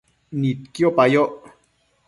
Nidquipa 0.39 1.03
yoc 1.13 1.33